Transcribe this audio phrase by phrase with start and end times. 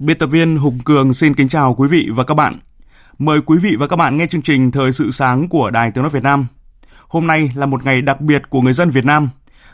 [0.00, 2.58] Biên tập viên Hùng Cường xin kính chào quý vị và các bạn.
[3.18, 6.02] Mời quý vị và các bạn nghe chương trình Thời sự sáng của Đài Tiếng
[6.02, 6.46] Nói Việt Nam.
[7.08, 9.28] Hôm nay là một ngày đặc biệt của người dân Việt Nam.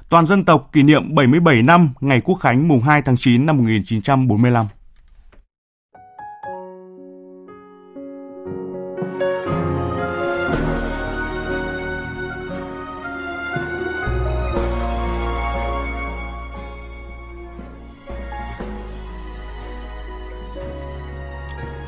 [0.08, 3.56] Toàn dân tộc kỷ niệm 77 năm ngày Quốc khánh mùng 2 tháng 9 năm
[3.56, 4.66] 1945.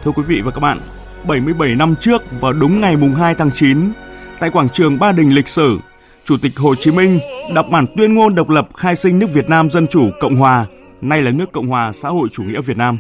[0.08, 0.78] Thưa quý vị và các bạn,
[1.26, 3.78] 77 năm trước vào đúng ngày mùng 2 tháng 9,
[4.40, 5.78] tại quảng trường Ba Đình lịch sử,
[6.24, 7.18] Chủ tịch Hồ Chí Minh
[7.54, 10.66] đọc bản tuyên ngôn độc lập khai sinh nước Việt Nam Dân Chủ Cộng Hòa,
[11.00, 12.98] nay là nước Cộng Hòa Xã hội Chủ nghĩa Việt Nam.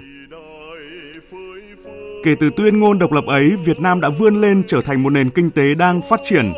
[2.24, 5.10] Kể từ tuyên ngôn độc lập ấy, Việt Nam đã vươn lên trở thành một
[5.10, 6.52] nền kinh tế đang phát triển,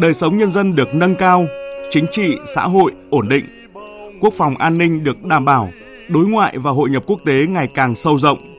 [0.00, 1.46] đời sống nhân dân được nâng cao,
[1.90, 3.44] chính trị, xã hội ổn định,
[4.20, 5.70] quốc phòng an ninh được đảm bảo,
[6.08, 8.53] đối ngoại và hội nhập quốc tế ngày càng sâu rộng,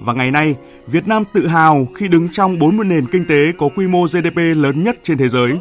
[0.00, 0.54] và ngày nay,
[0.86, 4.36] Việt Nam tự hào khi đứng trong 40 nền kinh tế có quy mô GDP
[4.36, 5.58] lớn nhất trên thế giới.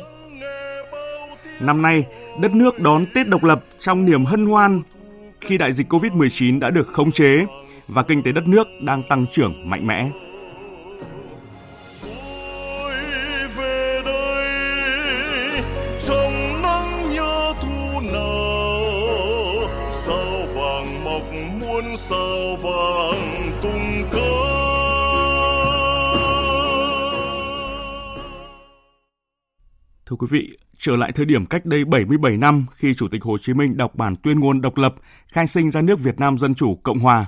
[1.59, 2.05] Năm nay,
[2.41, 4.81] đất nước đón Tết độc lập trong niềm hân hoan
[5.41, 7.45] khi đại dịch COVID-19 đã được khống chế
[7.87, 10.09] và kinh tế đất nước đang tăng trưởng mạnh mẽ.
[30.09, 33.37] Thưa quý vị, trở lại thời điểm cách đây 77 năm khi Chủ tịch Hồ
[33.37, 34.95] Chí Minh đọc bản tuyên ngôn độc lập
[35.27, 37.25] khai sinh ra nước Việt Nam Dân Chủ Cộng Hòa.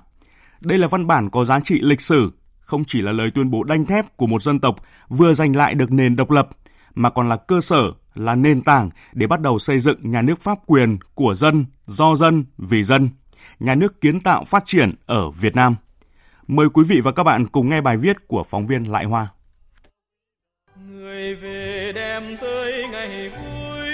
[0.62, 3.63] Đây là văn bản có giá trị lịch sử, không chỉ là lời tuyên bố
[3.63, 4.75] đanh thép của một dân tộc
[5.09, 6.50] vừa giành lại được nền độc lập,
[6.95, 10.41] mà còn là cơ sở, là nền tảng để bắt đầu xây dựng nhà nước
[10.41, 13.09] pháp quyền của dân, do dân, vì dân,
[13.59, 15.75] nhà nước kiến tạo phát triển ở Việt Nam.
[16.47, 19.28] Mời quý vị và các bạn cùng nghe bài viết của phóng viên Lại Hoa.
[20.89, 23.89] Người về đem tới ngày vui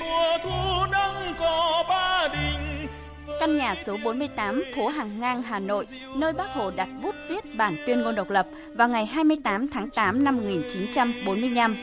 [0.00, 2.86] mùa thu nắng cỏ ba đình
[3.40, 7.56] Căn nhà số 48 phố Hàng Ngang, Hà Nội, nơi Bác Hồ đặt bút viết
[7.56, 11.76] bản tuyên ngôn độc lập vào ngày 28 tháng 8 năm 1945.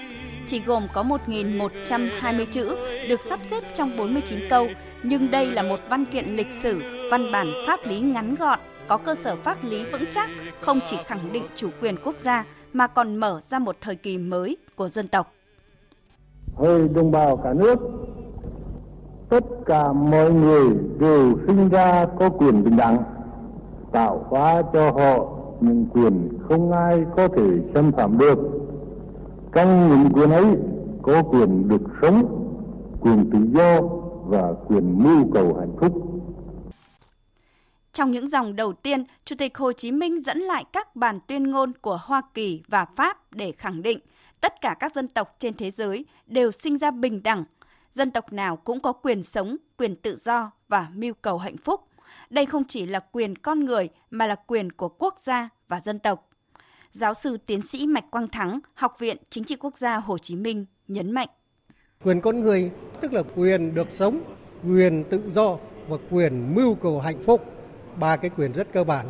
[0.47, 2.75] Chỉ gồm có 1.120 chữ,
[3.09, 4.69] được sắp xếp trong 49 câu,
[5.03, 8.97] nhưng đây là một văn kiện lịch sử, văn bản pháp lý ngắn gọn, có
[8.97, 10.29] cơ sở pháp lý vững chắc,
[10.61, 14.17] không chỉ khẳng định chủ quyền quốc gia mà còn mở ra một thời kỳ
[14.17, 15.34] mới của dân tộc.
[16.56, 17.79] Hỡi đồng bào cả nước,
[19.29, 20.69] tất cả mọi người
[21.00, 23.03] đều sinh ra có quyền bình đẳng,
[23.91, 25.28] tạo hóa cho họ
[25.59, 28.39] những quyền không ai có thể xâm phạm được.
[29.53, 30.45] Trong những quyền ấy
[31.01, 32.50] có quyền được sống,
[33.00, 33.81] quyền tự do
[34.25, 35.94] và quyền mưu cầu hạnh phúc.
[37.94, 41.51] Trong những dòng đầu tiên, Chủ tịch Hồ Chí Minh dẫn lại các bản tuyên
[41.51, 44.00] ngôn của Hoa Kỳ và Pháp để khẳng định
[44.43, 47.43] tất cả các dân tộc trên thế giới đều sinh ra bình đẳng.
[47.93, 51.81] Dân tộc nào cũng có quyền sống, quyền tự do và mưu cầu hạnh phúc.
[52.29, 55.99] Đây không chỉ là quyền con người mà là quyền của quốc gia và dân
[55.99, 56.29] tộc.
[56.91, 60.35] Giáo sư tiến sĩ Mạch Quang Thắng, Học viện Chính trị Quốc gia Hồ Chí
[60.35, 61.29] Minh nhấn mạnh.
[62.03, 62.71] Quyền con người
[63.01, 64.21] tức là quyền được sống,
[64.67, 65.57] quyền tự do
[65.88, 67.45] và quyền mưu cầu hạnh phúc
[68.00, 69.09] ba cái quyền rất cơ bản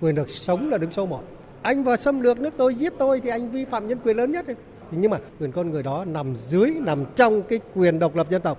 [0.00, 1.22] quyền được sống là đứng số một
[1.64, 4.32] anh vào xâm lược nước tôi, giết tôi thì anh vi phạm nhân quyền lớn
[4.32, 4.46] nhất
[4.90, 8.42] nhưng mà quyền con người đó nằm dưới, nằm trong cái quyền độc lập dân
[8.42, 8.58] tộc.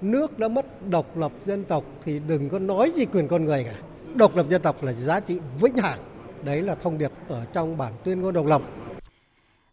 [0.00, 3.64] Nước đã mất độc lập dân tộc thì đừng có nói gì quyền con người
[3.64, 3.74] cả.
[4.14, 5.98] Độc lập dân tộc là giá trị vĩnh hằng.
[6.44, 8.62] Đấy là thông điệp ở trong bản tuyên ngôn độc lập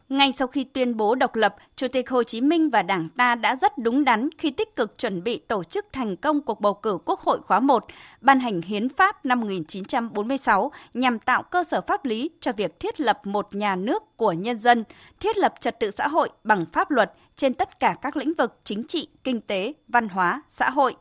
[0.10, 3.36] ngay sau khi tuyên bố độc lập, Chủ tịch Hồ Chí Minh và Đảng ta
[3.36, 6.74] đã rất đúng đắn khi tích cực chuẩn bị tổ chức thành công cuộc bầu
[6.74, 7.86] cử Quốc hội khóa 1,
[8.22, 13.00] ban hành hiến pháp năm 1946 nhằm tạo cơ sở pháp lý cho việc thiết
[13.00, 14.84] lập một nhà nước của nhân dân,
[15.20, 18.60] thiết lập trật tự xã hội bằng pháp luật trên tất cả các lĩnh vực
[18.64, 20.96] chính trị, kinh tế, văn hóa, xã hội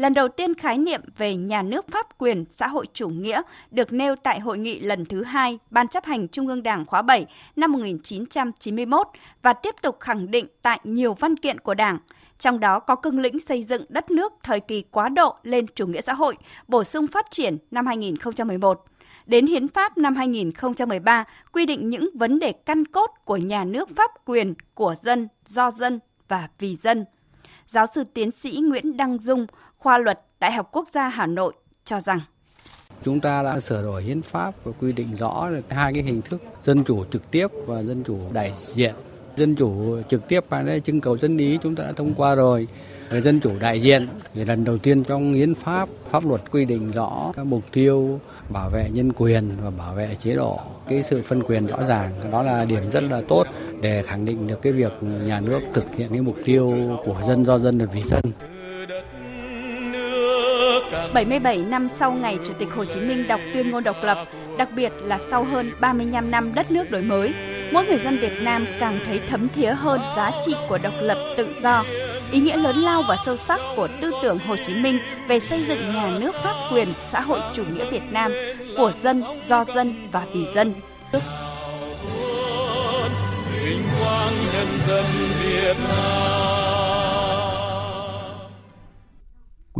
[0.00, 3.92] lần đầu tiên khái niệm về nhà nước pháp quyền xã hội chủ nghĩa được
[3.92, 7.26] nêu tại hội nghị lần thứ hai Ban chấp hành Trung ương Đảng khóa 7
[7.56, 9.06] năm 1991
[9.42, 11.98] và tiếp tục khẳng định tại nhiều văn kiện của Đảng,
[12.38, 15.86] trong đó có cương lĩnh xây dựng đất nước thời kỳ quá độ lên chủ
[15.86, 16.36] nghĩa xã hội,
[16.68, 18.84] bổ sung phát triển năm 2011
[19.26, 23.88] đến Hiến pháp năm 2013 quy định những vấn đề căn cốt của nhà nước
[23.96, 27.04] pháp quyền của dân, do dân và vì dân.
[27.66, 29.46] Giáo sư tiến sĩ Nguyễn Đăng Dung,
[29.80, 31.52] khoa luật Đại học Quốc gia Hà Nội
[31.84, 32.20] cho rằng.
[33.02, 36.42] Chúng ta đã sửa đổi hiến pháp và quy định rõ hai cái hình thức,
[36.64, 38.94] dân chủ trực tiếp và dân chủ đại diện.
[39.36, 42.68] Dân chủ trực tiếp hay trưng cầu dân ý chúng ta đã thông qua rồi.
[43.10, 46.90] Dân chủ đại diện thì lần đầu tiên trong hiến pháp pháp luật quy định
[46.90, 51.22] rõ các mục tiêu bảo vệ nhân quyền và bảo vệ chế độ, cái sự
[51.22, 52.12] phân quyền rõ ràng.
[52.32, 53.46] Đó là điểm rất là tốt
[53.80, 56.74] để khẳng định được cái việc nhà nước thực hiện cái mục tiêu
[57.04, 58.22] của dân do dân và vì dân.
[61.14, 64.18] 77 năm sau ngày Chủ tịch Hồ Chí Minh đọc tuyên ngôn độc lập,
[64.58, 67.34] đặc biệt là sau hơn 35 năm đất nước đổi mới,
[67.72, 71.18] mỗi người dân Việt Nam càng thấy thấm thía hơn giá trị của độc lập
[71.36, 71.84] tự do,
[72.32, 74.98] ý nghĩa lớn lao và sâu sắc của tư tưởng Hồ Chí Minh
[75.28, 78.32] về xây dựng nhà nước pháp quyền xã hội chủ nghĩa Việt Nam
[78.76, 80.74] của dân, do dân và vì dân.
[83.64, 85.04] Vinh quang nhân dân
[85.42, 86.39] Việt Nam.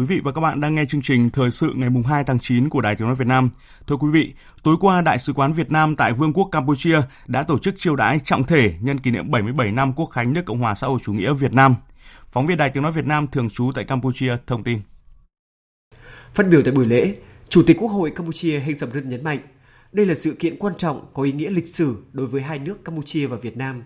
[0.01, 2.69] Quý vị và các bạn đang nghe chương trình Thời sự ngày 2 tháng 9
[2.69, 3.51] của Đài Tiếng Nói Việt Nam.
[3.87, 7.43] Thưa quý vị, tối qua Đại sứ quán Việt Nam tại Vương quốc Campuchia đã
[7.43, 10.59] tổ chức chiêu đãi trọng thể nhân kỷ niệm 77 năm Quốc khánh nước Cộng
[10.59, 11.75] hòa xã hội chủ nghĩa Việt Nam.
[12.33, 14.79] Phóng viên Đài Tiếng Nói Việt Nam thường trú tại Campuchia thông tin.
[16.35, 17.15] Phát biểu tại buổi lễ,
[17.49, 19.39] Chủ tịch Quốc hội Campuchia Heng Samrin nhấn mạnh,
[19.93, 22.85] đây là sự kiện quan trọng có ý nghĩa lịch sử đối với hai nước
[22.85, 23.83] Campuchia và Việt Nam,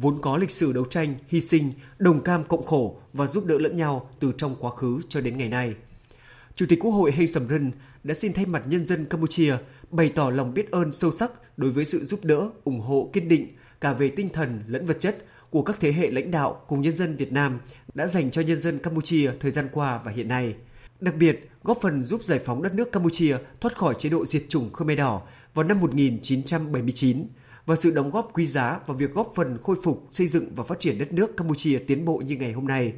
[0.00, 3.58] vốn có lịch sử đấu tranh, hy sinh, đồng cam cộng khổ và giúp đỡ
[3.58, 5.74] lẫn nhau từ trong quá khứ cho đến ngày nay.
[6.54, 7.72] Chủ tịch Quốc hội Hay Sầm Rân
[8.04, 9.56] đã xin thay mặt nhân dân Campuchia
[9.90, 13.28] bày tỏ lòng biết ơn sâu sắc đối với sự giúp đỡ, ủng hộ kiên
[13.28, 13.48] định
[13.80, 16.96] cả về tinh thần lẫn vật chất của các thế hệ lãnh đạo cùng nhân
[16.96, 17.60] dân Việt Nam
[17.94, 20.54] đã dành cho nhân dân Campuchia thời gian qua và hiện nay.
[21.00, 24.42] Đặc biệt, góp phần giúp giải phóng đất nước Campuchia thoát khỏi chế độ diệt
[24.48, 25.22] chủng Khmer Đỏ
[25.54, 27.26] vào năm 1979
[27.70, 30.64] và sự đóng góp quý giá vào việc góp phần khôi phục, xây dựng và
[30.64, 32.92] phát triển đất nước Campuchia tiến bộ như ngày hôm nay.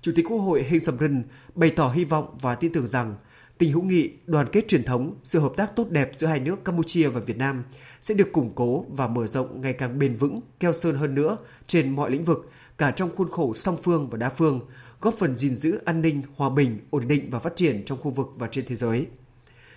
[0.00, 1.22] Chủ tịch Quốc hội Heng Samrin
[1.54, 3.14] bày tỏ hy vọng và tin tưởng rằng
[3.58, 6.64] tình hữu nghị, đoàn kết truyền thống, sự hợp tác tốt đẹp giữa hai nước
[6.64, 7.64] Campuchia và Việt Nam
[8.02, 11.36] sẽ được củng cố và mở rộng ngày càng bền vững, keo sơn hơn nữa
[11.66, 14.60] trên mọi lĩnh vực, cả trong khuôn khổ song phương và đa phương,
[15.00, 18.10] góp phần gìn giữ an ninh, hòa bình, ổn định và phát triển trong khu
[18.10, 19.06] vực và trên thế giới.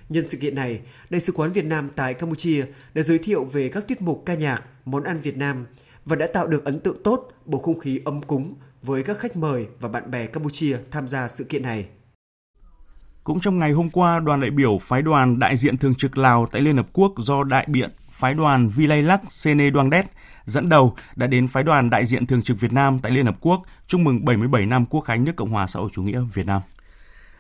[0.10, 3.70] Nhân sự kiện này, Đại sứ quán Việt Nam tại Campuchia đã giới thiệu về
[3.70, 5.66] các tiết mục ca nhạc, món ăn Việt Nam
[6.06, 9.36] và đã tạo được ấn tượng tốt, bầu không khí ấm cúng với các khách
[9.36, 11.88] mời và bạn bè Campuchia tham gia sự kiện này.
[13.24, 16.48] Cũng trong ngày hôm qua, đoàn đại biểu phái đoàn đại diện thường trực Lào
[16.52, 20.06] tại Liên Hợp Quốc do đại biện phái đoàn Vilaylak Sene Đoangdet
[20.46, 23.36] dẫn đầu đã đến phái đoàn đại diện thường trực Việt Nam tại Liên Hợp
[23.42, 26.46] Quốc chúc mừng 77 năm Quốc khánh nước Cộng hòa xã hội chủ nghĩa Việt
[26.46, 26.62] Nam.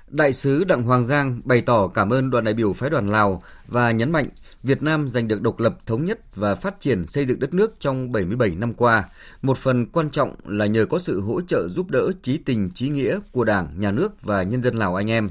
[0.07, 3.44] Đại sứ Đặng Hoàng Giang bày tỏ cảm ơn đoàn đại biểu phái đoàn Lào
[3.68, 4.27] và nhấn mạnh
[4.63, 7.80] Việt Nam giành được độc lập thống nhất và phát triển xây dựng đất nước
[7.80, 9.09] trong 77 năm qua.
[9.42, 12.89] Một phần quan trọng là nhờ có sự hỗ trợ giúp đỡ trí tình trí
[12.89, 15.30] nghĩa của Đảng, Nhà nước và nhân dân Lào anh em.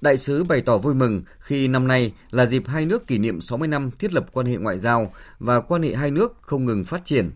[0.00, 3.40] Đại sứ bày tỏ vui mừng khi năm nay là dịp hai nước kỷ niệm
[3.40, 6.84] 60 năm thiết lập quan hệ ngoại giao và quan hệ hai nước không ngừng
[6.84, 7.30] phát triển.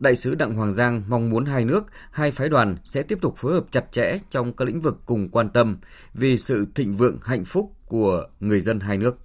[0.00, 3.34] Đại sứ Đặng Hoàng Giang mong muốn hai nước, hai phái đoàn sẽ tiếp tục
[3.36, 5.78] phối hợp chặt chẽ trong các lĩnh vực cùng quan tâm
[6.14, 9.18] vì sự thịnh vượng hạnh phúc của người dân hai nước.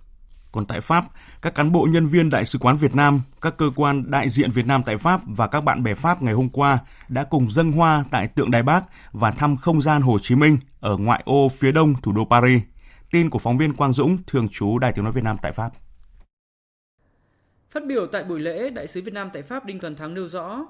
[0.51, 1.05] Còn tại Pháp,
[1.41, 4.51] các cán bộ nhân viên Đại sứ quán Việt Nam, các cơ quan đại diện
[4.51, 6.79] Việt Nam tại Pháp và các bạn bè Pháp ngày hôm qua
[7.09, 10.57] đã cùng dâng hoa tại tượng Đài Bắc và thăm không gian Hồ Chí Minh
[10.79, 12.61] ở ngoại ô phía đông thủ đô Paris.
[13.11, 15.69] Tin của phóng viên Quang Dũng, thường trú Đài tiếng nói Việt Nam tại Pháp.
[17.75, 20.27] Phát biểu tại buổi lễ, Đại sứ Việt Nam tại Pháp Đinh Toàn Thắng nêu
[20.27, 20.65] rõ,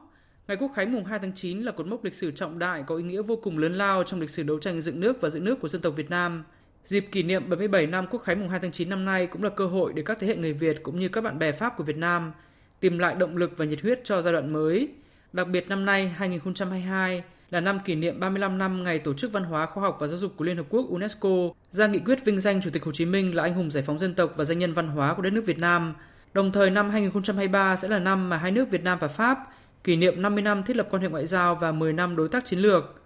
[0.48, 2.96] Ngày Quốc khánh mùng 2 tháng 9 là cột mốc lịch sử trọng đại có
[2.96, 5.40] ý nghĩa vô cùng lớn lao trong lịch sử đấu tranh dựng nước và giữ
[5.40, 6.44] nước của dân tộc Việt Nam.
[6.86, 9.50] Dịp kỷ niệm 77 năm Quốc khánh mùng 2 tháng 9 năm nay cũng là
[9.50, 11.84] cơ hội để các thế hệ người Việt cũng như các bạn bè Pháp của
[11.84, 12.32] Việt Nam
[12.80, 14.90] tìm lại động lực và nhiệt huyết cho giai đoạn mới.
[15.34, 19.44] Đặc biệt năm nay 2022 là năm kỷ niệm 35 năm ngày Tổ chức Văn
[19.44, 21.30] hóa, Khoa học và Giáo dục của Liên Hợp Quốc UNESCO
[21.72, 24.00] ra nghị quyết vinh danh Chủ tịch Hồ Chí Minh là anh hùng giải phóng
[24.00, 25.94] dân tộc và danh nhân văn hóa của đất nước Việt Nam.
[26.36, 29.46] Đồng thời năm 2023 sẽ là năm mà hai nước Việt Nam và Pháp
[29.84, 32.46] kỷ niệm 50 năm thiết lập quan hệ ngoại giao và 10 năm đối tác
[32.46, 33.02] chiến lược.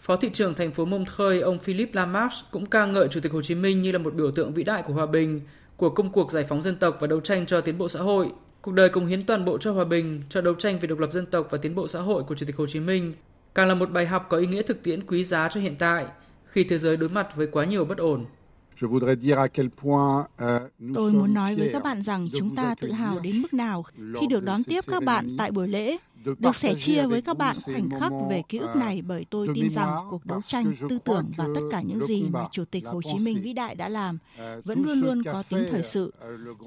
[0.00, 3.42] Phó thị trưởng thành phố Montreuil ông Philippe Lamarck cũng ca ngợi Chủ tịch Hồ
[3.42, 5.40] Chí Minh như là một biểu tượng vĩ đại của hòa bình,
[5.76, 8.32] của công cuộc giải phóng dân tộc và đấu tranh cho tiến bộ xã hội.
[8.62, 11.12] Cuộc đời cống hiến toàn bộ cho hòa bình, cho đấu tranh vì độc lập
[11.12, 13.12] dân tộc và tiến bộ xã hội của Chủ tịch Hồ Chí Minh
[13.54, 16.06] càng là một bài học có ý nghĩa thực tiễn quý giá cho hiện tại,
[16.46, 18.24] khi thế giới đối mặt với quá nhiều bất ổn.
[20.38, 20.62] Euh,
[20.94, 23.84] Tôi muốn nói với các bạn rằng chúng ta tự hào đến mức nào
[24.20, 25.96] khi được đón tiếp các bạn tại buổi lễ
[26.38, 29.70] được sẻ chia với các bạn khoảnh khắc về ký ức này bởi tôi tin
[29.70, 33.02] rằng cuộc đấu tranh tư tưởng và tất cả những gì mà Chủ tịch Hồ
[33.02, 34.18] Chí Minh vĩ đại đã làm
[34.64, 36.12] vẫn luôn luôn có tính thời sự.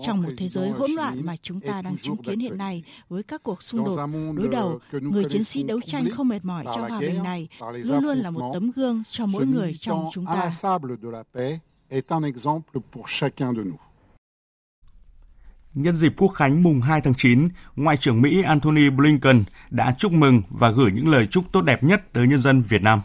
[0.05, 3.23] Trong một thế giới hỗn loạn mà chúng ta đang chứng kiến hiện nay với
[3.23, 3.95] các cuộc xung đột
[4.35, 8.03] đối đầu, người chiến sĩ đấu tranh không mệt mỏi cho hòa bình này luôn
[8.03, 10.51] luôn là một tấm gương cho mỗi người trong chúng ta.
[11.93, 13.79] Est un exemple pour chacun de nous.
[15.73, 20.11] Nhân dịp Quốc khánh mùng 2 tháng 9, Ngoại trưởng Mỹ Antony Blinken đã chúc
[20.11, 23.01] mừng và gửi những lời chúc tốt đẹp nhất tới nhân dân Việt Nam.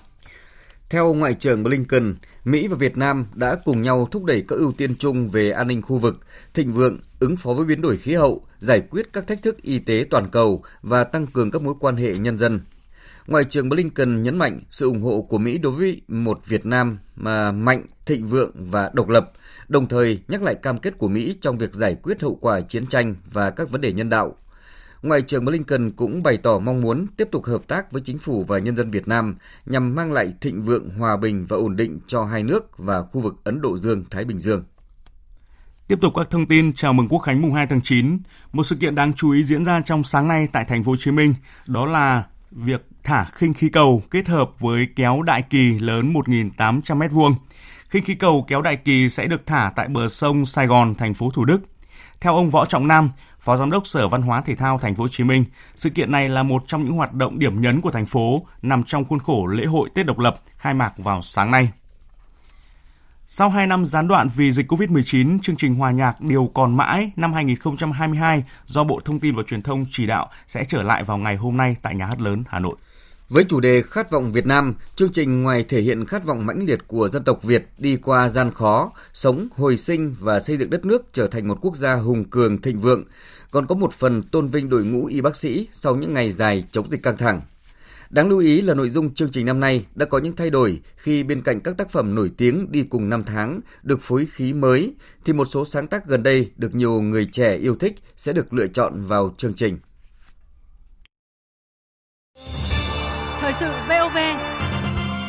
[0.90, 2.14] Theo Ngoại trưởng Blinken,
[2.44, 5.68] Mỹ và Việt Nam đã cùng nhau thúc đẩy các ưu tiên chung về an
[5.68, 6.20] ninh khu vực,
[6.54, 9.78] thịnh vượng, ứng phó với biến đổi khí hậu, giải quyết các thách thức y
[9.78, 12.60] tế toàn cầu và tăng cường các mối quan hệ nhân dân.
[13.28, 16.98] Ngoại trưởng Blinken nhấn mạnh sự ủng hộ của Mỹ đối với một Việt Nam
[17.16, 19.32] mà mạnh, thịnh vượng và độc lập,
[19.68, 22.86] đồng thời nhắc lại cam kết của Mỹ trong việc giải quyết hậu quả chiến
[22.86, 24.36] tranh và các vấn đề nhân đạo.
[25.02, 28.44] Ngoại trưởng Blinken cũng bày tỏ mong muốn tiếp tục hợp tác với chính phủ
[28.48, 31.98] và nhân dân Việt Nam nhằm mang lại thịnh vượng, hòa bình và ổn định
[32.06, 34.64] cho hai nước và khu vực Ấn Độ Dương-Thái Bình Dương.
[35.88, 38.18] Tiếp tục các thông tin chào mừng Quốc khánh mùng 2 tháng 9,
[38.52, 40.96] một sự kiện đáng chú ý diễn ra trong sáng nay tại thành phố Hồ
[40.96, 41.34] Chí Minh,
[41.68, 46.80] đó là việc thả khinh khí cầu kết hợp với kéo đại kỳ lớn 1.800
[46.82, 47.34] m2.
[47.88, 51.14] Khinh khí cầu kéo đại kỳ sẽ được thả tại bờ sông Sài Gòn, thành
[51.14, 51.60] phố Thủ Đức.
[52.20, 55.04] Theo ông Võ Trọng Nam, Phó Giám đốc Sở Văn hóa Thể thao Thành phố
[55.04, 55.44] Hồ Chí Minh,
[55.76, 58.82] sự kiện này là một trong những hoạt động điểm nhấn của thành phố nằm
[58.84, 61.70] trong khuôn khổ lễ hội Tết độc lập khai mạc vào sáng nay.
[63.30, 67.12] Sau 2 năm gián đoạn vì dịch COVID-19, chương trình hòa nhạc Điều còn mãi
[67.16, 71.18] năm 2022 do Bộ Thông tin và Truyền thông chỉ đạo sẽ trở lại vào
[71.18, 72.76] ngày hôm nay tại Nhà hát lớn Hà Nội.
[73.28, 76.66] Với chủ đề Khát vọng Việt Nam, chương trình ngoài thể hiện khát vọng mãnh
[76.66, 80.70] liệt của dân tộc Việt đi qua gian khó, sống, hồi sinh và xây dựng
[80.70, 83.04] đất nước trở thành một quốc gia hùng cường thịnh vượng,
[83.50, 86.64] còn có một phần tôn vinh đội ngũ y bác sĩ sau những ngày dài
[86.72, 87.40] chống dịch căng thẳng.
[88.10, 90.80] Đáng lưu ý là nội dung chương trình năm nay đã có những thay đổi
[90.96, 94.52] khi bên cạnh các tác phẩm nổi tiếng đi cùng năm tháng được phối khí
[94.52, 98.32] mới, thì một số sáng tác gần đây được nhiều người trẻ yêu thích sẽ
[98.32, 99.78] được lựa chọn vào chương trình.
[103.40, 104.16] Thời sự VOV,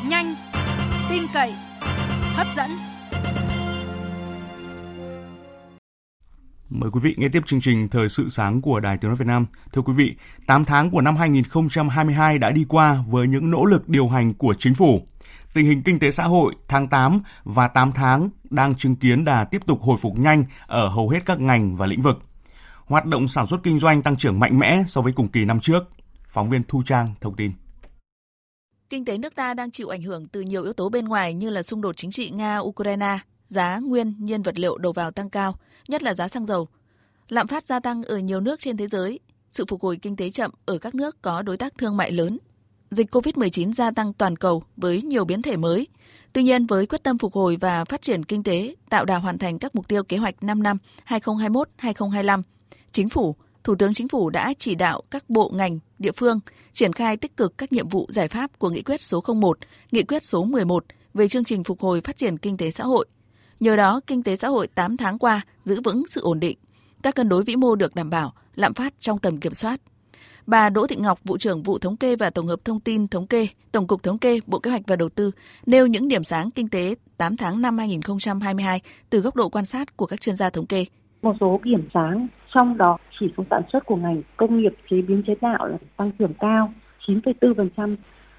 [0.10, 0.36] nhanh,
[1.10, 1.54] tin cậy,
[2.36, 2.89] hấp dẫn.
[6.70, 9.28] Mời quý vị nghe tiếp chương trình Thời sự sáng của Đài Tiếng Nói Việt
[9.28, 9.46] Nam.
[9.74, 10.16] Thưa quý vị,
[10.48, 14.54] 8 tháng của năm 2022 đã đi qua với những nỗ lực điều hành của
[14.60, 15.08] chính phủ.
[15.54, 19.44] Tình hình kinh tế xã hội tháng 8 và 8 tháng đang chứng kiến đà
[19.44, 22.20] tiếp tục hồi phục nhanh ở hầu hết các ngành và lĩnh vực.
[22.86, 25.60] Hoạt động sản xuất kinh doanh tăng trưởng mạnh mẽ so với cùng kỳ năm
[25.60, 25.90] trước.
[26.28, 27.52] Phóng viên Thu Trang thông tin.
[28.90, 31.50] Kinh tế nước ta đang chịu ảnh hưởng từ nhiều yếu tố bên ngoài như
[31.50, 33.18] là xung đột chính trị Nga-Ukraine,
[33.50, 35.56] giá nguyên nhiên vật liệu đầu vào tăng cao,
[35.88, 36.68] nhất là giá xăng dầu.
[37.30, 39.20] Lạm phát gia tăng ở nhiều nước trên thế giới,
[39.52, 42.38] sự phục hồi kinh tế chậm ở các nước có đối tác thương mại lớn.
[42.92, 45.88] Dịch COVID-19 gia tăng toàn cầu với nhiều biến thể mới.
[46.34, 49.38] Tuy nhiên, với quyết tâm phục hồi và phát triển kinh tế, tạo đà hoàn
[49.38, 50.78] thành các mục tiêu kế hoạch 5 năm
[51.08, 52.42] 2021-2025,
[52.92, 56.40] Chính phủ, Thủ tướng Chính phủ đã chỉ đạo các bộ ngành, địa phương
[56.74, 59.58] triển khai tích cực các nhiệm vụ giải pháp của Nghị quyết số 01,
[59.92, 63.08] Nghị quyết số 11 về chương trình phục hồi phát triển kinh tế xã hội–
[63.60, 66.58] Nhờ đó, kinh tế xã hội 8 tháng qua giữ vững sự ổn định,
[67.04, 69.82] các cân đối vĩ mô được đảm bảo, lạm phát trong tầm kiểm soát.
[70.48, 73.28] Bà Đỗ Thị Ngọc, vụ trưởng vụ thống kê và tổng hợp thông tin thống
[73.28, 75.32] kê, Tổng cục Thống kê, Bộ Kế hoạch và Đầu tư
[75.66, 79.98] nêu những điểm sáng kinh tế 8 tháng năm 2022 từ góc độ quan sát
[79.98, 80.86] của các chuyên gia thống kê.
[81.22, 85.02] Một số điểm sáng trong đó chỉ số sản xuất của ngành công nghiệp chế
[85.02, 86.74] biến chế tạo là tăng trưởng cao
[87.08, 87.96] 9,4%,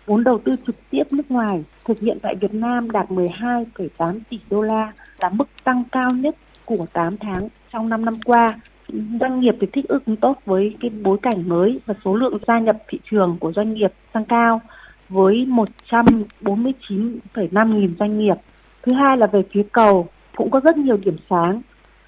[0.07, 4.39] vốn đầu tư trực tiếp nước ngoài thực hiện tại Việt Nam đạt 12,8 tỷ
[4.50, 8.59] đô la, là mức tăng cao nhất của 8 tháng trong 5 năm qua.
[9.21, 12.59] Doanh nghiệp thì thích ứng tốt với cái bối cảnh mới và số lượng gia
[12.59, 14.61] nhập thị trường của doanh nghiệp tăng cao
[15.09, 15.47] với
[15.91, 18.37] 149,5 nghìn doanh nghiệp.
[18.83, 21.62] Thứ hai là về phía cầu cũng có rất nhiều điểm sáng.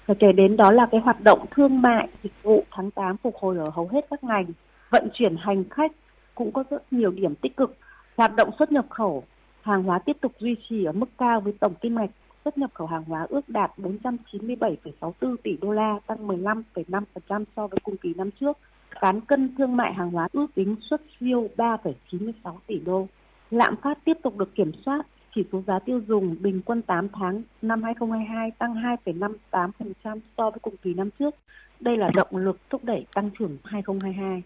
[0.05, 3.35] Và kể đến đó là cái hoạt động thương mại, dịch vụ tháng 8 phục
[3.35, 4.45] hồi ở hầu hết các ngành.
[4.89, 5.91] Vận chuyển hành khách
[6.35, 7.75] cũng có rất nhiều điểm tích cực.
[8.17, 9.23] Hoạt động xuất nhập khẩu,
[9.61, 12.09] hàng hóa tiếp tục duy trì ở mức cao với tổng kim ngạch
[12.45, 17.79] xuất nhập khẩu hàng hóa ước đạt 497,64 tỷ đô la, tăng 15,5% so với
[17.83, 18.57] cùng kỳ năm trước.
[19.01, 22.31] Cán cân thương mại hàng hóa ước tính xuất siêu 3,96
[22.67, 23.07] tỷ đô.
[23.51, 27.07] Lạm phát tiếp tục được kiểm soát, chỉ số giá tiêu dùng bình quân 8
[27.09, 28.73] tháng năm 2022 tăng
[29.05, 31.35] 2,58% so với cùng kỳ năm trước.
[31.79, 34.43] Đây là động lực thúc đẩy tăng trưởng 2022.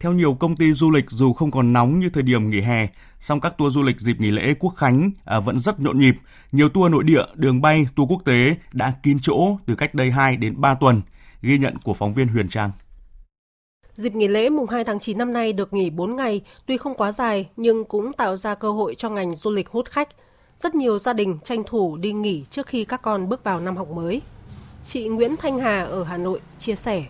[0.00, 2.88] Theo nhiều công ty du lịch dù không còn nóng như thời điểm nghỉ hè,
[3.18, 6.14] song các tour du lịch dịp nghỉ lễ Quốc khánh à, vẫn rất nhộn nhịp.
[6.52, 10.10] Nhiều tour nội địa, đường bay, tour quốc tế đã kín chỗ từ cách đây
[10.10, 11.02] 2 đến 3 tuần.
[11.42, 12.70] Ghi nhận của phóng viên Huyền Trang.
[13.94, 16.94] Dịp nghỉ lễ mùng 2 tháng 9 năm nay được nghỉ 4 ngày, tuy không
[16.94, 20.08] quá dài nhưng cũng tạo ra cơ hội cho ngành du lịch hút khách.
[20.58, 23.76] Rất nhiều gia đình tranh thủ đi nghỉ trước khi các con bước vào năm
[23.76, 24.22] học mới.
[24.86, 27.04] Chị Nguyễn Thanh Hà ở Hà Nội chia sẻ.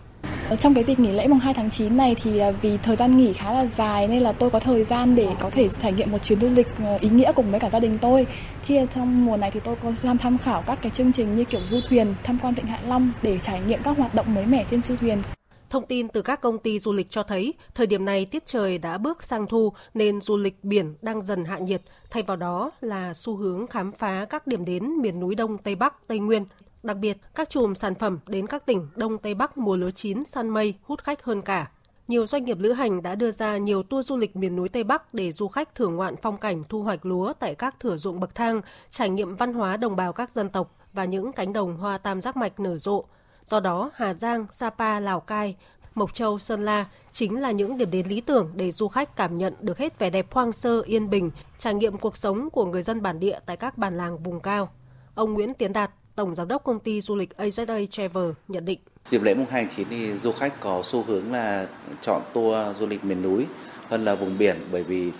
[0.51, 2.95] Ờ, trong cái dịp nghỉ lễ mùng 2 tháng 9 này thì à, vì thời
[2.95, 5.93] gian nghỉ khá là dài nên là tôi có thời gian để có thể trải
[5.93, 8.27] nghiệm một chuyến du lịch ờ, ý nghĩa cùng với cả gia đình tôi.
[8.65, 11.35] Khi à, trong mùa này thì tôi có tham tham khảo các cái chương trình
[11.35, 14.35] như kiểu du thuyền, tham quan Vịnh Hạ Long để trải nghiệm các hoạt động
[14.35, 15.21] mới mẻ trên du thuyền.
[15.69, 18.77] Thông tin từ các công ty du lịch cho thấy, thời điểm này tiết trời
[18.77, 22.71] đã bước sang thu nên du lịch biển đang dần hạ nhiệt, thay vào đó
[22.81, 26.45] là xu hướng khám phá các điểm đến miền núi Đông, Tây Bắc, Tây Nguyên.
[26.83, 30.25] Đặc biệt, các chùm sản phẩm đến các tỉnh Đông Tây Bắc mùa lúa chín
[30.25, 31.71] săn mây hút khách hơn cả.
[32.07, 34.83] Nhiều doanh nghiệp lữ hành đã đưa ra nhiều tour du lịch miền núi Tây
[34.83, 38.19] Bắc để du khách thưởng ngoạn phong cảnh thu hoạch lúa tại các thửa ruộng
[38.19, 41.77] bậc thang, trải nghiệm văn hóa đồng bào các dân tộc và những cánh đồng
[41.77, 43.05] hoa tam giác mạch nở rộ.
[43.45, 45.55] Do đó, Hà Giang, Sapa, Lào Cai,
[45.95, 49.37] Mộc Châu, Sơn La chính là những điểm đến lý tưởng để du khách cảm
[49.37, 52.81] nhận được hết vẻ đẹp hoang sơ, yên bình, trải nghiệm cuộc sống của người
[52.81, 54.69] dân bản địa tại các bản làng vùng cao.
[55.15, 58.79] Ông Nguyễn Tiến Đạt, Tổng Giám đốc Công ty Du lịch AZA Travel nhận định.
[59.05, 61.67] Dịp lễ mùng 2 tháng 9 thì du khách có xu hướng là
[62.01, 63.45] chọn tour du lịch miền núi
[63.89, 65.11] hơn là vùng biển, bởi vì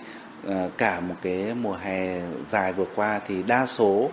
[0.48, 2.20] à, cả một cái mùa hè
[2.50, 4.10] dài vừa qua thì đa số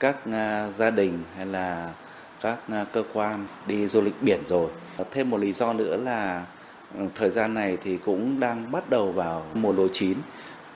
[0.00, 1.92] các à, gia đình hay là
[2.40, 4.68] các à, cơ quan đi du lịch biển rồi.
[5.10, 6.46] Thêm một lý do nữa là
[6.98, 10.18] ừ, thời gian này thì cũng đang bắt đầu vào mùa lúa chín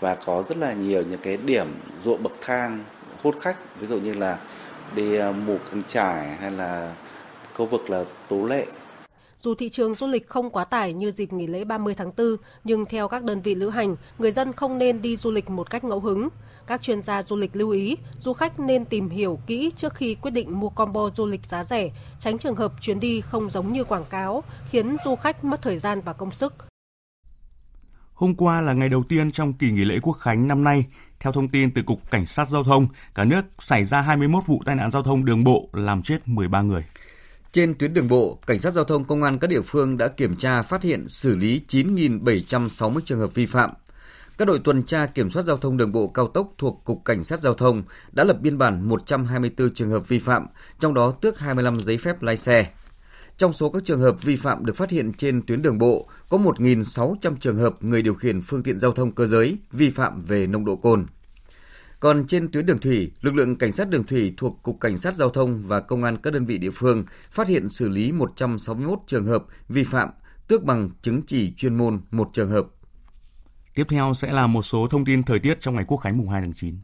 [0.00, 1.66] và có rất là nhiều những cái điểm
[2.04, 2.84] ruộng bậc thang
[3.22, 4.38] hút khách ví dụ như là
[4.94, 6.94] đi ờ, mù căng trải hay là
[7.54, 8.66] khu vực là tú lệ
[9.38, 12.36] dù thị trường du lịch không quá tải như dịp nghỉ lễ 30 tháng 4,
[12.64, 15.70] nhưng theo các đơn vị lữ hành, người dân không nên đi du lịch một
[15.70, 16.28] cách ngẫu hứng.
[16.66, 20.14] Các chuyên gia du lịch lưu ý, du khách nên tìm hiểu kỹ trước khi
[20.14, 23.72] quyết định mua combo du lịch giá rẻ, tránh trường hợp chuyến đi không giống
[23.72, 26.54] như quảng cáo, khiến du khách mất thời gian và công sức.
[28.16, 30.84] Hôm qua là ngày đầu tiên trong kỳ nghỉ lễ Quốc khánh năm nay.
[31.20, 34.62] Theo thông tin từ Cục Cảnh sát Giao thông, cả nước xảy ra 21 vụ
[34.64, 36.84] tai nạn giao thông đường bộ làm chết 13 người.
[37.52, 40.36] Trên tuyến đường bộ, Cảnh sát Giao thông Công an các địa phương đã kiểm
[40.36, 43.70] tra phát hiện xử lý 9.760 trường hợp vi phạm.
[44.38, 47.24] Các đội tuần tra kiểm soát giao thông đường bộ cao tốc thuộc Cục Cảnh
[47.24, 50.46] sát Giao thông đã lập biên bản 124 trường hợp vi phạm,
[50.80, 52.66] trong đó tước 25 giấy phép lái xe.
[53.36, 56.38] Trong số các trường hợp vi phạm được phát hiện trên tuyến đường bộ, có
[56.38, 60.46] 1.600 trường hợp người điều khiển phương tiện giao thông cơ giới vi phạm về
[60.46, 61.06] nồng độ cồn.
[62.00, 65.14] Còn trên tuyến đường thủy, lực lượng cảnh sát đường thủy thuộc Cục Cảnh sát
[65.14, 68.98] Giao thông và Công an các đơn vị địa phương phát hiện xử lý 161
[69.06, 70.08] trường hợp vi phạm,
[70.48, 72.66] tước bằng chứng chỉ chuyên môn một trường hợp.
[73.74, 76.28] Tiếp theo sẽ là một số thông tin thời tiết trong ngày Quốc khánh mùng
[76.28, 76.78] 2 tháng 9.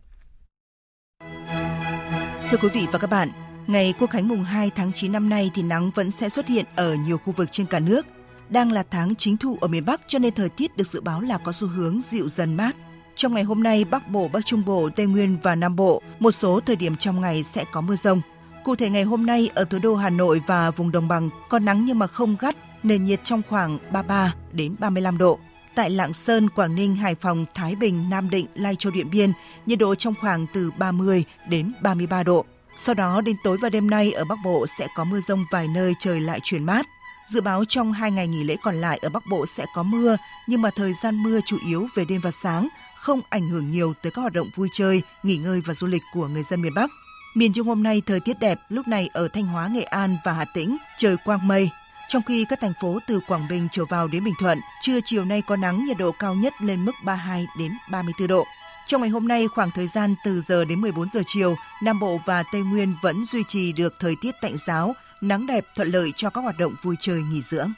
[2.50, 3.28] Thưa quý vị và các bạn,
[3.66, 6.64] ngày Quốc khánh mùng 2 tháng 9 năm nay thì nắng vẫn sẽ xuất hiện
[6.77, 8.07] ở nhiều khu vực trên cả nước.
[8.48, 11.20] Đang là tháng chính thu ở miền Bắc cho nên thời tiết được dự báo
[11.20, 12.77] là có xu hướng dịu dần mát.
[13.14, 16.31] Trong ngày hôm nay, Bắc Bộ, Bắc Trung Bộ, Tây Nguyên và Nam Bộ, một
[16.31, 18.20] số thời điểm trong ngày sẽ có mưa rông.
[18.64, 21.59] Cụ thể ngày hôm nay ở thủ đô Hà Nội và vùng đồng bằng có
[21.59, 25.38] nắng nhưng mà không gắt, nền nhiệt trong khoảng 33 đến 35 độ.
[25.75, 29.33] Tại Lạng Sơn, Quảng Ninh, Hải Phòng, Thái Bình, Nam Định, Lai Châu, Điện Biên,
[29.66, 32.44] nhiệt độ trong khoảng từ 30 đến 33 độ.
[32.85, 35.68] Sau đó đến tối và đêm nay ở Bắc Bộ sẽ có mưa rông vài
[35.68, 36.87] nơi trời lại chuyển mát.
[37.27, 40.16] Dự báo trong hai ngày nghỉ lễ còn lại ở Bắc Bộ sẽ có mưa,
[40.47, 43.95] nhưng mà thời gian mưa chủ yếu về đêm và sáng, không ảnh hưởng nhiều
[44.03, 46.75] tới các hoạt động vui chơi, nghỉ ngơi và du lịch của người dân miền
[46.75, 46.90] Bắc.
[47.35, 50.33] Miền Trung hôm nay thời tiết đẹp, lúc này ở Thanh Hóa, Nghệ An và
[50.33, 51.71] Hà Tĩnh trời quang mây.
[52.09, 55.25] Trong khi các thành phố từ Quảng Bình trở vào đến Bình Thuận, trưa chiều
[55.25, 58.45] nay có nắng, nhiệt độ cao nhất lên mức 32 đến 34 độ.
[58.87, 62.21] Trong ngày hôm nay, khoảng thời gian từ giờ đến 14 giờ chiều, Nam Bộ
[62.25, 66.12] và Tây Nguyên vẫn duy trì được thời tiết tạnh giáo, nắng đẹp thuận lợi
[66.16, 67.73] cho các hoạt động vui chơi nghỉ dưỡng.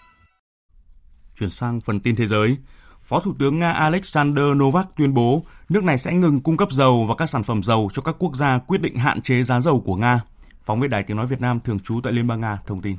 [1.39, 2.57] Chuyển sang phần tin thế giới,
[3.03, 7.07] Phó Thủ tướng Nga Alexander Novak tuyên bố nước này sẽ ngừng cung cấp dầu
[7.09, 9.81] và các sản phẩm dầu cho các quốc gia quyết định hạn chế giá dầu
[9.81, 10.21] của Nga.
[10.63, 12.97] Phóng viên Đài Tiếng Nói Việt Nam thường trú tại Liên bang Nga thông tin.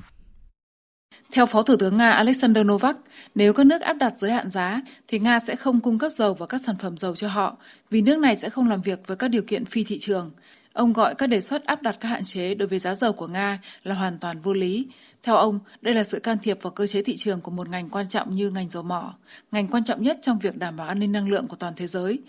[1.36, 2.98] Theo Phó Thủ tướng Nga Alexander Novak,
[3.36, 6.34] nếu các nước áp đặt giới hạn giá thì Nga sẽ không cung cấp dầu
[6.34, 7.58] và các sản phẩm dầu cho họ
[7.90, 10.32] vì nước này sẽ không làm việc với các điều kiện phi thị trường.
[10.74, 13.28] Ông gọi các đề xuất áp đặt các hạn chế đối với giá dầu của
[13.28, 14.88] Nga là hoàn toàn vô lý.
[15.24, 17.90] Theo ông, đây là sự can thiệp vào cơ chế thị trường của một ngành
[17.90, 19.14] quan trọng như ngành dầu mỏ,
[19.52, 21.88] ngành quan trọng nhất trong việc đảm bảo an ninh năng lượng của toàn thế
[21.88, 22.20] giới.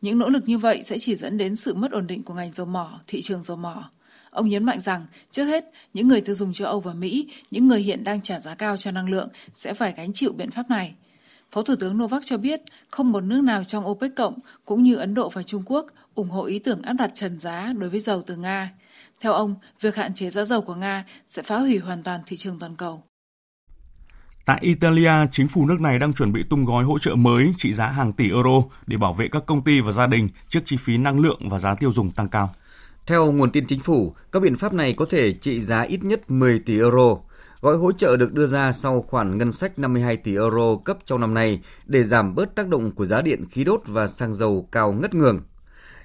[0.00, 2.52] Những nỗ lực như vậy sẽ chỉ dẫn đến sự mất ổn định của ngành
[2.52, 3.90] dầu mỏ, thị trường dầu mỏ.
[4.36, 7.68] Ông nhấn mạnh rằng, trước hết, những người tiêu dùng châu Âu và Mỹ, những
[7.68, 10.70] người hiện đang trả giá cao cho năng lượng sẽ phải gánh chịu biện pháp
[10.70, 10.94] này.
[11.50, 14.96] Phó Thủ tướng Novak cho biết không một nước nào trong OPEC cộng cũng như
[14.96, 18.00] Ấn Độ và Trung Quốc ủng hộ ý tưởng áp đặt trần giá đối với
[18.00, 18.72] dầu từ Nga.
[19.20, 22.36] Theo ông, việc hạn chế giá dầu của Nga sẽ phá hủy hoàn toàn thị
[22.36, 23.02] trường toàn cầu.
[24.44, 27.74] Tại Italia, chính phủ nước này đang chuẩn bị tung gói hỗ trợ mới trị
[27.74, 30.76] giá hàng tỷ euro để bảo vệ các công ty và gia đình trước chi
[30.76, 32.54] phí năng lượng và giá tiêu dùng tăng cao.
[33.06, 36.30] Theo nguồn tin chính phủ, các biện pháp này có thể trị giá ít nhất
[36.30, 37.16] 10 tỷ euro.
[37.60, 41.20] Gói hỗ trợ được đưa ra sau khoản ngân sách 52 tỷ euro cấp trong
[41.20, 44.68] năm nay để giảm bớt tác động của giá điện khí đốt và xăng dầu
[44.72, 45.40] cao ngất ngường.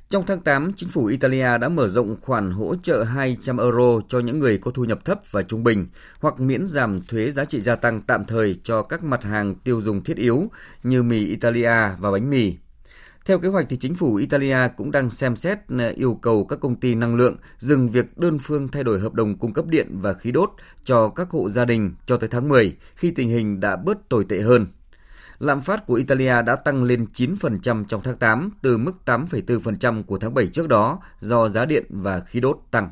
[0.10, 4.20] Trong tháng 8, chính phủ Italia đã mở rộng khoản hỗ trợ 200 euro cho
[4.20, 5.88] những người có thu nhập thấp và trung bình,
[6.20, 9.82] hoặc miễn giảm thuế giá trị gia tăng tạm thời cho các mặt hàng tiêu
[9.82, 10.50] dùng thiết yếu
[10.84, 12.54] như mì Italia và bánh mì.
[13.26, 16.60] Theo kế hoạch thì chính phủ Italia cũng đang xem xét ờ, yêu cầu các
[16.60, 19.88] công ty năng lượng dừng việc đơn phương thay đổi hợp đồng cung cấp điện
[20.02, 20.52] và khí đốt
[20.84, 24.26] cho các hộ gia đình cho tới tháng 10 khi tình hình đã bớt tồi
[24.30, 24.68] tệ hơn.
[25.40, 30.18] Lạm phát của Italia đã tăng lên 9% trong tháng 8 từ mức 8,4% của
[30.18, 32.90] tháng 7 trước đó do giá điện và khí đốt tăng.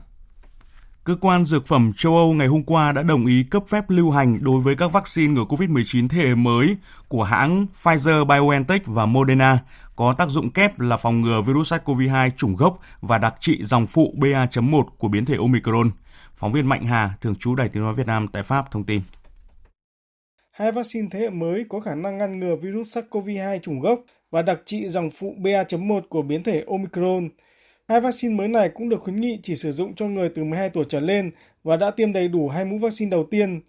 [1.04, 4.12] Cơ quan Dược phẩm châu Âu ngày hôm qua đã đồng ý cấp phép lưu
[4.12, 9.60] hành đối với các vaccine ngừa COVID-19 thế hệ mới của hãng Pfizer-BioNTech và Moderna
[10.00, 13.88] có tác dụng kép là phòng ngừa virus SARS-CoV-2 chủng gốc và đặc trị dòng
[13.88, 15.92] phụ BA.1 của biến thể Omicron.
[16.36, 19.02] Phóng viên Mạnh Hà, thường trú Đài Tiếng nói Việt Nam tại Pháp thông tin.
[20.52, 24.00] Hai vaccine thế hệ mới có khả năng ngăn ngừa virus SARS-CoV-2 chủng gốc
[24.32, 27.30] và đặc trị dòng phụ BA.1 của biến thể Omicron.
[27.88, 30.70] Hai vaccine mới này cũng được khuyến nghị chỉ sử dụng cho người từ 12
[30.70, 31.32] tuổi trở lên
[31.64, 33.62] và đã tiêm đầy đủ hai mũi vaccine đầu tiên.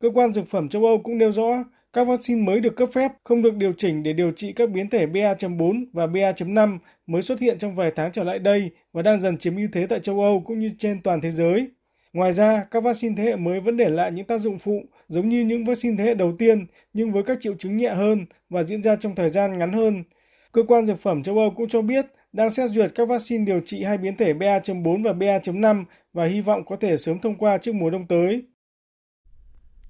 [0.00, 3.12] Cơ quan dược phẩm châu Âu cũng nêu rõ các vaccine mới được cấp phép
[3.24, 7.40] không được điều chỉnh để điều trị các biến thể BA.4 và BA.5 mới xuất
[7.40, 10.20] hiện trong vài tháng trở lại đây và đang dần chiếm ưu thế tại châu
[10.20, 11.68] Âu cũng như trên toàn thế giới.
[12.12, 15.28] Ngoài ra, các vaccine thế hệ mới vẫn để lại những tác dụng phụ giống
[15.28, 18.62] như những vaccine thế hệ đầu tiên nhưng với các triệu chứng nhẹ hơn và
[18.62, 20.04] diễn ra trong thời gian ngắn hơn.
[20.52, 23.60] Cơ quan dược phẩm châu Âu cũng cho biết đang xét duyệt các vaccine điều
[23.60, 27.58] trị hai biến thể BA.4 và BA.5 và hy vọng có thể sớm thông qua
[27.58, 28.42] trước mùa đông tới.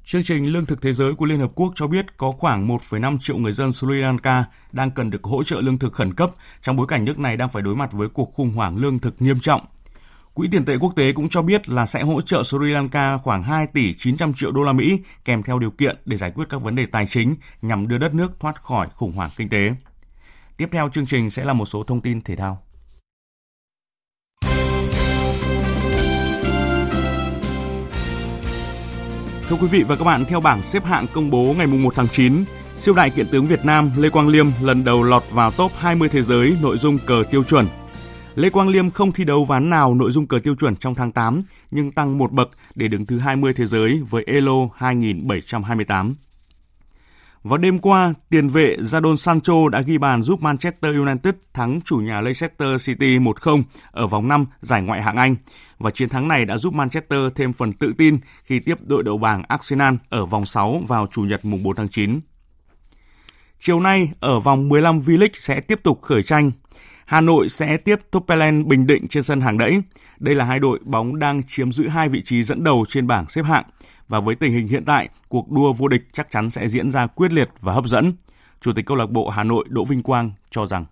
[0.09, 3.19] Chương trình Lương thực Thế giới của Liên Hợp Quốc cho biết có khoảng 1,5
[3.19, 6.31] triệu người dân Sri Lanka đang cần được hỗ trợ lương thực khẩn cấp
[6.63, 9.23] trong bối cảnh nước này đang phải đối mặt với cuộc khủng hoảng lương thực
[9.23, 9.61] nghiêm trọng.
[10.35, 13.43] Quỹ tiền tệ quốc tế cũng cho biết là sẽ hỗ trợ Sri Lanka khoảng
[13.43, 16.63] 2 tỷ 900 triệu đô la Mỹ kèm theo điều kiện để giải quyết các
[16.63, 19.71] vấn đề tài chính nhằm đưa đất nước thoát khỏi khủng hoảng kinh tế.
[20.57, 22.66] Tiếp theo chương trình sẽ là một số thông tin thể thao.
[29.49, 32.09] Thưa quý vị và các bạn, theo bảng xếp hạng công bố ngày 1 tháng
[32.09, 32.45] 9,
[32.77, 36.09] siêu đại kiện tướng Việt Nam Lê Quang Liêm lần đầu lọt vào top 20
[36.09, 37.67] thế giới nội dung cờ tiêu chuẩn.
[38.35, 41.13] Lê Quang Liêm không thi đấu ván nào nội dung cờ tiêu chuẩn trong tháng
[41.13, 46.17] 8, nhưng tăng một bậc để đứng thứ 20 thế giới với Elo 2728.
[47.49, 51.97] Vào đêm qua, tiền vệ Jadon Sancho đã ghi bàn giúp Manchester United thắng chủ
[51.97, 55.37] nhà Leicester City 1-0 ở vòng 5 giải ngoại hạng Anh.
[55.79, 59.19] Và chiến thắng này đã giúp Manchester thêm phần tự tin khi tiếp đội đầu
[59.19, 62.21] bảng Arsenal ở vòng 6 vào Chủ nhật mùng 4 tháng 9.
[63.61, 66.53] Chiều nay, ở vòng 15 V-League sẽ tiếp tục khởi tranh.
[67.05, 69.83] Hà Nội sẽ tiếp Topelen Bình Định trên sân hàng đẫy.
[70.19, 73.29] Đây là hai đội bóng đang chiếm giữ hai vị trí dẫn đầu trên bảng
[73.29, 73.65] xếp hạng
[74.09, 77.07] và với tình hình hiện tại, cuộc đua vô địch chắc chắn sẽ diễn ra
[77.07, 78.13] quyết liệt và hấp dẫn.
[78.61, 80.85] Chủ tịch câu lạc bộ Hà Nội Đỗ Vinh Quang cho rằng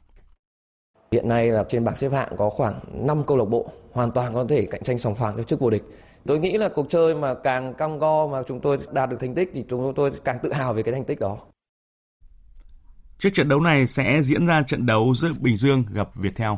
[1.13, 2.75] Hiện nay là trên bảng xếp hạng có khoảng
[3.07, 5.71] 5 câu lạc bộ hoàn toàn có thể cạnh tranh sòng phẳng cho chức vô
[5.71, 5.83] địch.
[6.27, 9.35] Tôi nghĩ là cuộc chơi mà càng cam go mà chúng tôi đạt được thành
[9.35, 11.39] tích thì chúng tôi càng tự hào về cái thành tích đó.
[13.19, 16.53] Trước trận đấu này sẽ diễn ra trận đấu giữa Bình Dương gặp Viettel.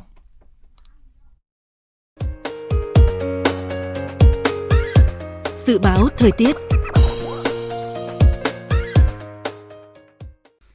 [5.66, 6.56] Dự báo thời tiết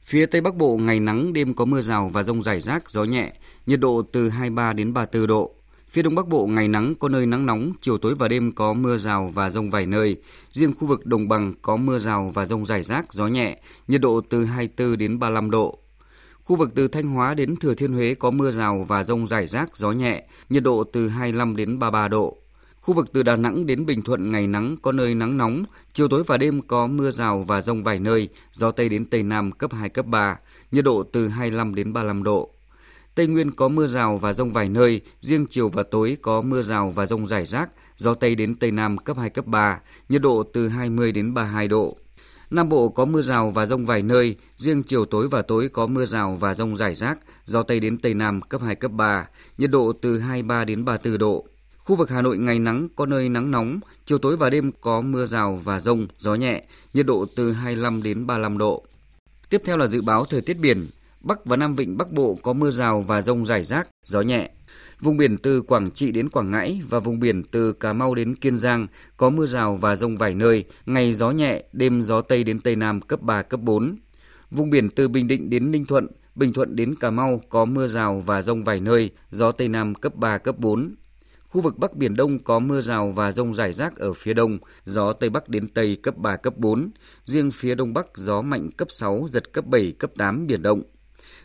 [0.04, 3.04] Phía Tây Bắc Bộ ngày nắng, đêm có mưa rào và rông rải rác, gió
[3.04, 3.32] nhẹ,
[3.66, 5.54] nhiệt độ từ 23 đến 34 độ.
[5.88, 8.72] Phía Đông Bắc Bộ ngày nắng có nơi nắng nóng, chiều tối và đêm có
[8.72, 10.16] mưa rào và rông vài nơi.
[10.50, 14.00] Riêng khu vực Đồng Bằng có mưa rào và rông rải rác, gió nhẹ, nhiệt
[14.00, 15.78] độ từ 24 đến 35 độ.
[16.44, 19.46] Khu vực từ Thanh Hóa đến Thừa Thiên Huế có mưa rào và rông rải
[19.46, 22.41] rác, gió nhẹ, nhiệt độ từ 25 đến 33 độ.
[22.82, 26.08] Khu vực từ Đà Nẵng đến Bình Thuận ngày nắng có nơi nắng nóng, chiều
[26.08, 29.52] tối và đêm có mưa rào và rông vài nơi, gió Tây đến Tây Nam
[29.52, 30.38] cấp 2, cấp 3,
[30.72, 32.50] nhiệt độ từ 25 đến 35 độ.
[33.14, 36.62] Tây Nguyên có mưa rào và rông vài nơi, riêng chiều và tối có mưa
[36.62, 40.22] rào và rông rải rác, gió Tây đến Tây Nam cấp 2, cấp 3, nhiệt
[40.22, 41.96] độ từ 20 đến 32 độ.
[42.50, 45.86] Nam Bộ có mưa rào và rông vài nơi, riêng chiều tối và tối có
[45.86, 49.28] mưa rào và rông rải rác, gió Tây đến Tây Nam cấp 2, cấp 3,
[49.58, 51.46] nhiệt độ từ 23 đến 34 độ.
[51.84, 55.00] Khu vực Hà Nội ngày nắng có nơi nắng nóng, chiều tối và đêm có
[55.00, 56.64] mưa rào và rông, gió nhẹ,
[56.94, 58.84] nhiệt độ từ 25 đến 35 độ.
[59.50, 60.86] Tiếp theo là dự báo thời tiết biển.
[61.20, 64.50] Bắc và Nam Vịnh Bắc Bộ có mưa rào và rông rải rác, gió nhẹ.
[65.00, 68.34] Vùng biển từ Quảng Trị đến Quảng Ngãi và vùng biển từ Cà Mau đến
[68.34, 72.44] Kiên Giang có mưa rào và rông vài nơi, ngày gió nhẹ, đêm gió Tây
[72.44, 73.96] đến Tây Nam cấp 3, cấp 4.
[74.50, 77.88] Vùng biển từ Bình Định đến Ninh Thuận, Bình Thuận đến Cà Mau có mưa
[77.88, 80.94] rào và rông vài nơi, gió Tây Nam cấp 3, cấp 4.
[81.52, 84.58] Khu vực Bắc Biển Đông có mưa rào và rông rải rác ở phía đông,
[84.84, 86.90] gió Tây Bắc đến Tây cấp 3, cấp 4.
[87.24, 90.82] Riêng phía Đông Bắc gió mạnh cấp 6, giật cấp 7, cấp 8 biển động.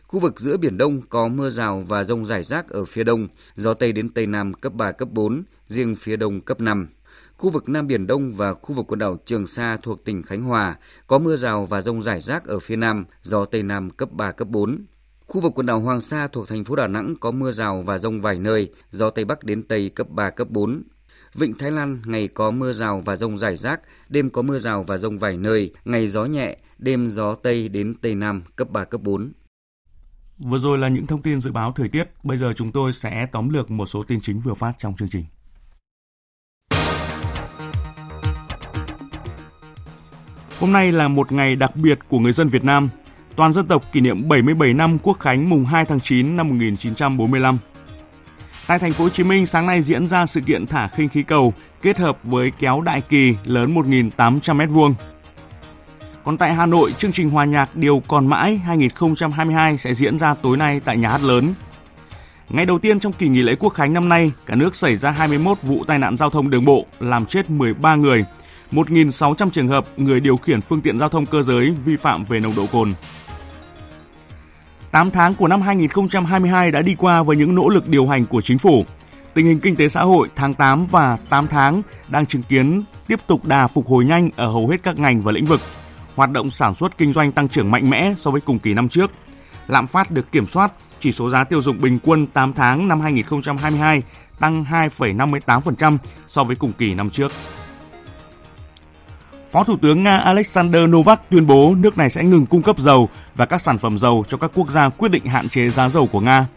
[0.07, 3.27] Khu vực giữa Biển Đông có mưa rào và rông rải rác ở phía đông,
[3.55, 6.87] gió Tây đến Tây Nam cấp 3, cấp 4, riêng phía đông cấp 5.
[7.37, 10.43] Khu vực Nam Biển Đông và khu vực quần đảo Trường Sa thuộc tỉnh Khánh
[10.43, 10.75] Hòa
[11.07, 14.31] có mưa rào và rông rải rác ở phía Nam, gió Tây Nam cấp 3,
[14.31, 14.85] cấp 4.
[15.27, 17.97] Khu vực quần đảo Hoàng Sa thuộc thành phố Đà Nẵng có mưa rào và
[17.97, 20.83] rông vài nơi, gió Tây Bắc đến Tây cấp 3, cấp 4.
[21.33, 24.83] Vịnh Thái Lan ngày có mưa rào và rông rải rác, đêm có mưa rào
[24.83, 28.83] và rông vài nơi, ngày gió nhẹ, đêm gió Tây đến Tây Nam cấp 3,
[28.83, 29.31] cấp 4.
[30.37, 33.27] Vừa rồi là những thông tin dự báo thời tiết, bây giờ chúng tôi sẽ
[33.31, 35.25] tóm lược một số tin chính vừa phát trong chương trình.
[40.59, 42.89] Hôm nay là một ngày đặc biệt của người dân Việt Nam.
[43.37, 47.57] Toàn dân tộc kỷ niệm 77 năm Quốc khánh mùng 2 tháng 9 năm 1945.
[48.67, 51.23] Tại thành phố Hồ Chí Minh sáng nay diễn ra sự kiện thả khinh khí
[51.23, 54.93] cầu kết hợp với kéo đại kỳ lớn 1.800 m2.
[56.23, 60.33] Còn tại Hà Nội, chương trình hòa nhạc Điều còn mãi 2022 sẽ diễn ra
[60.33, 61.53] tối nay tại nhà hát lớn.
[62.49, 65.11] Ngày đầu tiên trong kỳ nghỉ lễ Quốc khánh năm nay, cả nước xảy ra
[65.11, 68.25] 21 vụ tai nạn giao thông đường bộ, làm chết 13 người,
[68.71, 72.39] 1.600 trường hợp người điều khiển phương tiện giao thông cơ giới vi phạm về
[72.39, 72.93] nồng độ cồn.
[74.91, 78.41] 8 tháng của năm 2022 đã đi qua với những nỗ lực điều hành của
[78.41, 78.85] chính phủ.
[79.33, 83.19] Tình hình kinh tế xã hội tháng 8 và 8 tháng đang chứng kiến tiếp
[83.27, 85.61] tục đà phục hồi nhanh ở hầu hết các ngành và lĩnh vực.
[86.15, 88.89] Hoạt động sản xuất kinh doanh tăng trưởng mạnh mẽ so với cùng kỳ năm
[88.89, 89.11] trước.
[89.67, 93.01] Lạm phát được kiểm soát, chỉ số giá tiêu dùng bình quân 8 tháng năm
[93.01, 94.03] 2022
[94.39, 95.97] tăng 2,58%
[96.27, 97.31] so với cùng kỳ năm trước.
[99.51, 103.09] Phó Thủ tướng Nga Alexander Novak tuyên bố nước này sẽ ngừng cung cấp dầu
[103.35, 106.07] và các sản phẩm dầu cho các quốc gia quyết định hạn chế giá dầu
[106.07, 106.47] của Nga.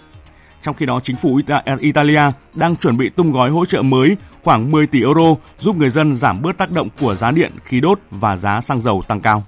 [0.63, 1.41] Trong khi đó, chính phủ
[1.81, 2.23] Italia
[2.55, 6.17] đang chuẩn bị tung gói hỗ trợ mới khoảng 10 tỷ euro giúp người dân
[6.17, 9.45] giảm bớt tác động của giá điện, khí đốt và giá xăng dầu tăng cao.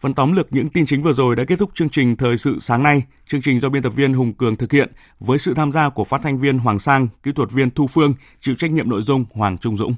[0.00, 2.58] Phần tóm lược những tin chính vừa rồi đã kết thúc chương trình Thời sự
[2.60, 3.02] sáng nay.
[3.26, 6.04] Chương trình do biên tập viên Hùng Cường thực hiện với sự tham gia của
[6.04, 9.24] phát thanh viên Hoàng Sang, kỹ thuật viên Thu Phương, chịu trách nhiệm nội dung
[9.34, 9.94] Hoàng Trung Dũng.